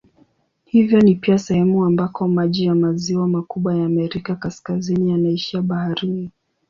[0.65, 6.31] Hivyo ni pia sehemu ambako maji ya maziwa makubwa ya Amerika Kaskazini yanaishia baharini.